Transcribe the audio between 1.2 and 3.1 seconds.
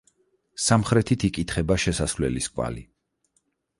იკითხება შესასვლელის კვალი.